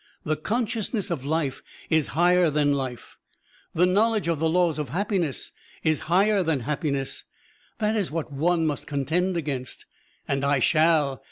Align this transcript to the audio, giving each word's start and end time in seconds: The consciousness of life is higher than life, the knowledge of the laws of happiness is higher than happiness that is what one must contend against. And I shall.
The 0.23 0.35
consciousness 0.35 1.11
of 1.11 1.23
life 1.25 1.61
is 1.91 2.07
higher 2.17 2.49
than 2.49 2.71
life, 2.71 3.19
the 3.75 3.85
knowledge 3.85 4.27
of 4.27 4.39
the 4.39 4.49
laws 4.49 4.79
of 4.79 4.89
happiness 4.89 5.51
is 5.83 5.99
higher 6.09 6.41
than 6.41 6.61
happiness 6.61 7.25
that 7.77 7.95
is 7.95 8.09
what 8.09 8.33
one 8.33 8.65
must 8.65 8.87
contend 8.87 9.37
against. 9.37 9.85
And 10.27 10.43
I 10.43 10.57
shall. 10.57 11.19